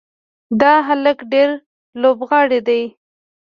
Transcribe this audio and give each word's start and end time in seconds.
دا 0.61 0.73
هلک 0.87 1.17
ډېر 1.31 1.49
لوبغاړی 2.01 2.59
دی. 2.67 2.81